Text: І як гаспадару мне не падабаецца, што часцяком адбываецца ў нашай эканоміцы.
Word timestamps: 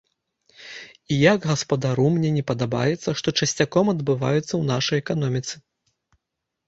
І 1.15 1.17
як 1.33 1.39
гаспадару 1.49 2.07
мне 2.15 2.31
не 2.37 2.43
падабаецца, 2.51 3.09
што 3.21 3.27
часцяком 3.39 3.85
адбываецца 3.97 4.45
ў 4.55 4.63
нашай 4.75 4.97
эканоміцы. 5.07 5.55